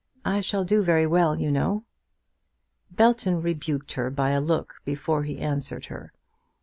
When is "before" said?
4.83-5.21